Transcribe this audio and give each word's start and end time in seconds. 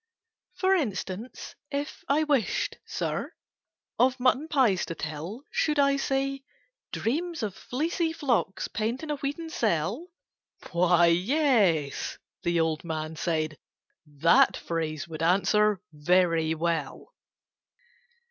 "For 0.55 0.73
instance, 0.73 1.53
if 1.69 2.03
I 2.07 2.23
wished, 2.23 2.79
Sir, 2.87 3.33
Of 3.99 4.19
mutton 4.19 4.47
pies 4.47 4.83
to 4.87 4.95
tell, 4.95 5.43
Should 5.51 5.77
I 5.77 5.97
say 5.97 6.41
'dreams 6.91 7.43
of 7.43 7.53
fleecy 7.53 8.11
flocks 8.11 8.67
Pent 8.67 9.03
in 9.03 9.11
a 9.11 9.17
wheaten 9.17 9.51
cell'?" 9.51 10.07
"Why, 10.71 11.05
yes," 11.05 12.17
the 12.41 12.59
old 12.59 12.83
man 12.83 13.15
said: 13.15 13.59
"that 14.07 14.57
phrase 14.57 15.07
Would 15.07 15.21
answer 15.21 15.79
very 15.93 16.55
well. 16.55 17.13